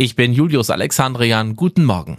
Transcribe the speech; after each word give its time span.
Ich 0.00 0.16
bin 0.16 0.32
Julius 0.32 0.70
Alexandrian. 0.70 1.56
Guten 1.56 1.84
Morgen. 1.84 2.16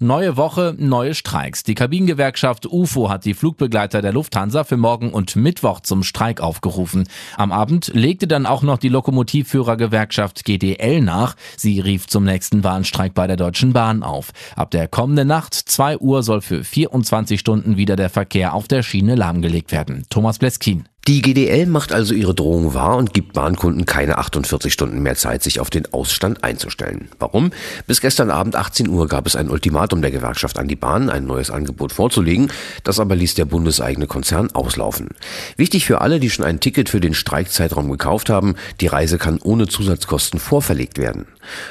Neue 0.00 0.36
Woche, 0.36 0.74
neue 0.76 1.14
Streiks. 1.14 1.62
Die 1.62 1.76
Kabinengewerkschaft 1.76 2.66
UFO 2.66 3.08
hat 3.08 3.24
die 3.24 3.34
Flugbegleiter 3.34 4.02
der 4.02 4.12
Lufthansa 4.12 4.64
für 4.64 4.76
morgen 4.76 5.10
und 5.12 5.36
Mittwoch 5.36 5.78
zum 5.78 6.02
Streik 6.02 6.40
aufgerufen. 6.40 7.08
Am 7.36 7.52
Abend 7.52 7.92
legte 7.94 8.26
dann 8.26 8.44
auch 8.44 8.62
noch 8.62 8.78
die 8.78 8.88
Lokomotivführergewerkschaft 8.88 10.44
GDL 10.44 11.00
nach. 11.00 11.36
Sie 11.56 11.78
rief 11.78 12.08
zum 12.08 12.24
nächsten 12.24 12.64
Warnstreik 12.64 13.14
bei 13.14 13.28
der 13.28 13.36
Deutschen 13.36 13.72
Bahn 13.72 14.02
auf. 14.02 14.32
Ab 14.56 14.72
der 14.72 14.88
kommenden 14.88 15.28
Nacht, 15.28 15.54
2 15.54 15.98
Uhr, 15.98 16.24
soll 16.24 16.40
für 16.40 16.64
24 16.64 17.38
Stunden 17.38 17.76
wieder 17.76 17.94
der 17.94 18.10
Verkehr 18.10 18.52
auf 18.52 18.66
der 18.66 18.82
Schiene 18.82 19.14
lahmgelegt 19.14 19.70
werden. 19.70 20.06
Thomas 20.10 20.40
Bleskin. 20.40 20.88
Die 21.08 21.22
GDL 21.22 21.66
macht 21.66 21.92
also 21.92 22.14
ihre 22.14 22.34
Drohung 22.34 22.74
wahr 22.74 22.96
und 22.96 23.14
gibt 23.14 23.32
Bahnkunden 23.32 23.86
keine 23.86 24.18
48 24.18 24.72
Stunden 24.72 25.02
mehr 25.02 25.14
Zeit, 25.14 25.40
sich 25.40 25.60
auf 25.60 25.70
den 25.70 25.92
Ausstand 25.92 26.42
einzustellen. 26.42 27.10
Warum? 27.20 27.52
Bis 27.86 28.00
gestern 28.00 28.28
Abend 28.28 28.56
18 28.56 28.88
Uhr 28.88 29.06
gab 29.06 29.24
es 29.24 29.36
ein 29.36 29.48
Ultimatum 29.48 30.02
der 30.02 30.10
Gewerkschaft 30.10 30.58
an 30.58 30.66
die 30.66 30.74
Bahn, 30.74 31.08
ein 31.08 31.24
neues 31.24 31.52
Angebot 31.52 31.92
vorzulegen. 31.92 32.50
Das 32.82 32.98
aber 32.98 33.14
ließ 33.14 33.34
der 33.34 33.44
bundeseigene 33.44 34.08
Konzern 34.08 34.50
auslaufen. 34.50 35.10
Wichtig 35.56 35.86
für 35.86 36.00
alle, 36.00 36.18
die 36.18 36.28
schon 36.28 36.44
ein 36.44 36.58
Ticket 36.58 36.88
für 36.88 36.98
den 36.98 37.14
Streikzeitraum 37.14 37.88
gekauft 37.88 38.28
haben, 38.28 38.56
die 38.80 38.88
Reise 38.88 39.16
kann 39.16 39.38
ohne 39.40 39.68
Zusatzkosten 39.68 40.40
vorverlegt 40.40 40.98
werden. 40.98 41.26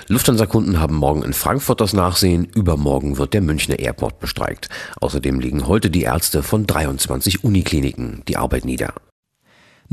Lufthansa-Kunden 0.08 0.80
haben 0.80 0.96
morgen 0.96 1.24
in 1.24 1.34
Frankfurt 1.34 1.82
das 1.82 1.92
Nachsehen, 1.92 2.46
übermorgen 2.56 3.18
wird 3.18 3.34
der 3.34 3.42
Münchner 3.42 3.80
Airport 3.80 4.22
bestreikt. 4.22 4.70
Außerdem 5.02 5.42
legen 5.42 5.68
heute 5.68 5.90
die 5.90 6.04
Ärzte 6.04 6.42
von 6.42 6.66
23 6.66 7.44
Unikliniken 7.44 8.22
die 8.30 8.38
Arbeit 8.38 8.64
nieder. 8.64 8.94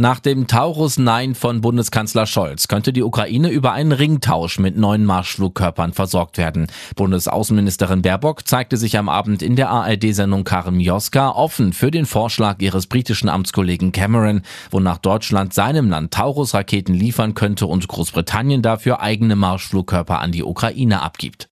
Nach 0.03 0.19
dem 0.19 0.49
Taurus-Nein 0.49 1.37
von 1.37 1.61
Bundeskanzler 1.61 2.27
Scholz 2.27 2.67
könnte 2.67 2.93
die 2.93 3.05
Ukraine 3.05 3.51
über 3.51 3.71
einen 3.71 3.93
Ringtausch 3.93 4.59
mit 4.59 4.77
neuen 4.77 5.05
Marschflugkörpern 5.05 5.93
versorgt 5.93 6.39
werden. 6.39 6.67
Bundesaußenministerin 6.97 8.03
Baerbock 8.03 8.45
zeigte 8.49 8.77
sich 8.77 8.99
am 8.99 9.09
Abend 9.09 9.43
in 9.43 9.55
der 9.55 9.71
ARD-Sendung 9.71 10.43
Karim 10.43 10.81
Joska 10.81 11.31
offen 11.31 11.73
für 11.73 11.93
den 11.93 12.05
Vorschlag 12.05 12.61
ihres 12.61 12.89
britischen 12.89 13.29
Amtskollegen 13.29 13.93
Cameron, 13.93 14.43
wonach 14.73 14.99
Deutschland 14.99 15.55
seinem 15.55 15.89
Land 15.89 16.13
Taurus-Raketen 16.13 16.95
liefern 16.95 17.35
könnte 17.35 17.67
und 17.67 17.87
Großbritannien 17.87 18.61
dafür 18.61 19.03
eigene 19.03 19.37
Marschflugkörper 19.37 20.19
an 20.19 20.33
die 20.33 20.43
Ukraine 20.43 21.01
abgibt. 21.01 21.52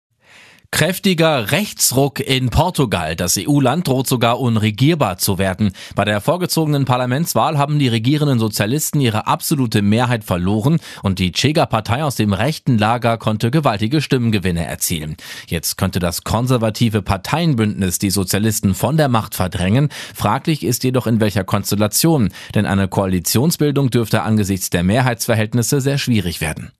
Kräftiger 0.73 1.51
Rechtsruck 1.51 2.21
in 2.21 2.49
Portugal. 2.49 3.15
Das 3.15 3.37
EU-Land 3.37 3.87
droht 3.87 4.07
sogar 4.07 4.41
unregierbar 4.41 5.19
zu 5.19 5.37
werden. 5.37 5.73
Bei 5.95 6.07
der 6.07 6.23
vorgezogenen 6.23 6.87
Parlamentswahl 6.87 7.59
haben 7.59 7.79
die 7.79 7.89
regierenden 7.89 8.39
Sozialisten 8.39 9.01
ihre 9.01 9.27
absolute 9.27 9.83
Mehrheit 9.83 10.25
verloren 10.25 10.79
und 11.03 11.19
die 11.19 11.33
Chega-Partei 11.33 12.03
aus 12.03 12.17
dem 12.17 12.33
rechten 12.33 12.79
Lager 12.79 13.19
konnte 13.19 13.51
gewaltige 13.51 14.01
Stimmengewinne 14.01 14.65
erzielen. 14.65 15.17
Jetzt 15.49 15.77
könnte 15.77 15.99
das 15.99 16.25
konservative 16.25 17.03
Parteienbündnis 17.03 17.99
die 17.99 18.11
Sozialisten 18.11 18.75
von 18.75 18.97
der 18.97 19.09
Macht 19.09 19.35
verdrängen. 19.35 19.91
Fraglich 20.15 20.65
ist 20.65 20.83
jedoch 20.85 21.07
in 21.07 21.21
welcher 21.21 21.45
Konstellation, 21.45 22.31
denn 22.55 22.65
eine 22.65 22.89
Koalitionsbildung 22.89 23.91
dürfte 23.91 24.23
angesichts 24.23 24.71
der 24.71 24.85
Mehrheitsverhältnisse 24.85 25.83
sehr 25.83 25.99
schwierig 25.99 26.41
werden. 26.41 26.71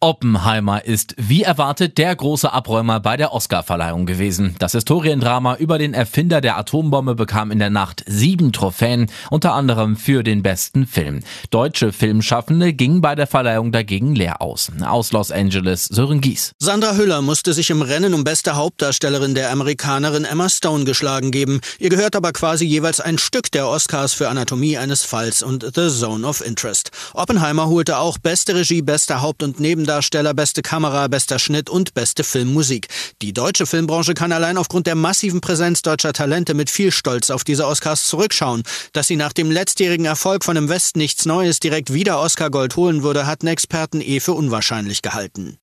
Oppenheimer 0.00 0.84
ist 0.84 1.14
wie 1.16 1.42
erwartet 1.42 1.96
der 1.96 2.14
große 2.14 2.52
Abräumer 2.52 3.00
bei 3.00 3.16
der 3.16 3.32
Oscarverleihung 3.32 4.04
gewesen. 4.04 4.54
Das 4.58 4.72
Historiendrama 4.72 5.56
über 5.56 5.78
den 5.78 5.94
Erfinder 5.94 6.42
der 6.42 6.58
Atombombe 6.58 7.14
bekam 7.14 7.50
in 7.50 7.58
der 7.58 7.70
Nacht 7.70 8.04
sieben 8.06 8.52
Trophäen, 8.52 9.10
unter 9.30 9.54
anderem 9.54 9.96
für 9.96 10.22
den 10.22 10.42
besten 10.42 10.86
Film. 10.86 11.20
Deutsche 11.48 11.94
Filmschaffende 11.94 12.74
gingen 12.74 13.00
bei 13.00 13.14
der 13.14 13.26
Verleihung 13.26 13.72
dagegen 13.72 14.14
leer 14.14 14.42
aus. 14.42 14.70
Aus 14.86 15.12
Los 15.12 15.30
Angeles 15.30 15.86
Sören 15.86 16.20
Gies. 16.20 16.52
Sandra 16.58 16.94
Hüller 16.94 17.22
musste 17.22 17.54
sich 17.54 17.70
im 17.70 17.80
Rennen 17.80 18.12
um 18.12 18.22
beste 18.22 18.54
Hauptdarstellerin 18.54 19.34
der 19.34 19.50
Amerikanerin 19.50 20.26
Emma 20.26 20.50
Stone 20.50 20.84
geschlagen 20.84 21.30
geben. 21.30 21.62
Ihr 21.78 21.88
gehört 21.88 22.16
aber 22.16 22.32
quasi 22.32 22.66
jeweils 22.66 23.00
ein 23.00 23.16
Stück 23.16 23.50
der 23.50 23.66
Oscars 23.66 24.12
für 24.12 24.28
Anatomie 24.28 24.76
eines 24.76 25.04
Falls 25.04 25.42
und 25.42 25.64
The 25.74 25.88
Zone 25.88 26.26
of 26.26 26.44
Interest. 26.44 26.90
Oppenheimer 27.14 27.68
holte 27.68 27.96
auch 27.96 28.18
beste 28.18 28.54
Regie, 28.54 28.82
bester 28.82 29.22
Haupt- 29.22 29.42
und 29.42 29.58
Neben 29.58 29.85
Nebendarsteller, 29.86 30.34
beste 30.34 30.62
Kamera, 30.62 31.06
bester 31.06 31.38
Schnitt 31.38 31.70
und 31.70 31.94
beste 31.94 32.24
Filmmusik. 32.24 32.88
Die 33.22 33.32
deutsche 33.32 33.66
Filmbranche 33.66 34.14
kann 34.14 34.32
allein 34.32 34.58
aufgrund 34.58 34.88
der 34.88 34.96
massiven 34.96 35.40
Präsenz 35.40 35.80
deutscher 35.80 36.12
Talente 36.12 36.54
mit 36.54 36.70
viel 36.70 36.90
Stolz 36.90 37.30
auf 37.30 37.44
diese 37.44 37.68
Oscars 37.68 38.08
zurückschauen. 38.08 38.64
Dass 38.92 39.06
sie 39.06 39.14
nach 39.14 39.32
dem 39.32 39.48
letztjährigen 39.48 40.04
Erfolg 40.04 40.44
von 40.44 40.56
im 40.56 40.68
Westen 40.68 40.98
nichts 40.98 41.24
Neues 41.24 41.60
direkt 41.60 41.92
wieder 41.92 42.20
Oscar 42.20 42.50
Gold 42.50 42.74
holen 42.74 43.04
würde, 43.04 43.26
hatten 43.26 43.46
Experten 43.46 44.00
eh 44.00 44.18
für 44.18 44.32
unwahrscheinlich 44.32 45.02
gehalten. 45.02 45.56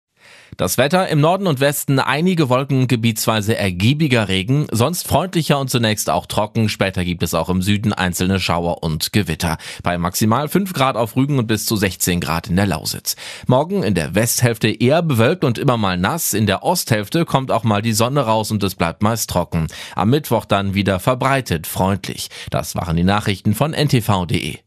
Das 0.57 0.77
Wetter 0.77 1.07
im 1.07 1.21
Norden 1.21 1.47
und 1.47 1.59
Westen 1.59 1.99
einige 1.99 2.49
Wolken, 2.49 2.87
gebietsweise 2.87 3.55
ergiebiger 3.57 4.27
Regen, 4.27 4.67
sonst 4.71 5.07
freundlicher 5.07 5.57
und 5.59 5.69
zunächst 5.69 6.09
auch 6.09 6.25
trocken. 6.25 6.69
Später 6.69 7.05
gibt 7.05 7.23
es 7.23 7.33
auch 7.33 7.49
im 7.49 7.61
Süden 7.61 7.93
einzelne 7.93 8.39
Schauer 8.39 8.83
und 8.83 9.13
Gewitter. 9.13 9.57
Bei 9.81 9.97
maximal 9.97 10.49
5 10.49 10.73
Grad 10.73 10.97
auf 10.97 11.15
Rügen 11.15 11.39
und 11.39 11.47
bis 11.47 11.65
zu 11.65 11.75
16 11.75 12.19
Grad 12.19 12.47
in 12.47 12.57
der 12.57 12.67
Lausitz. 12.67 13.15
Morgen 13.47 13.81
in 13.81 13.95
der 13.95 14.13
Westhälfte 14.13 14.69
eher 14.69 15.01
bewölkt 15.01 15.45
und 15.45 15.57
immer 15.57 15.77
mal 15.77 15.97
nass. 15.97 16.33
In 16.33 16.45
der 16.45 16.63
Osthälfte 16.63 17.25
kommt 17.25 17.51
auch 17.51 17.63
mal 17.63 17.81
die 17.81 17.93
Sonne 17.93 18.21
raus 18.21 18.51
und 18.51 18.61
es 18.63 18.75
bleibt 18.75 19.01
meist 19.01 19.29
trocken. 19.29 19.67
Am 19.95 20.09
Mittwoch 20.09 20.45
dann 20.45 20.73
wieder 20.73 20.99
verbreitet 20.99 21.65
freundlich. 21.65 22.29
Das 22.49 22.75
waren 22.75 22.97
die 22.97 23.03
Nachrichten 23.03 23.55
von 23.55 23.73
ntv.de. 23.73 24.57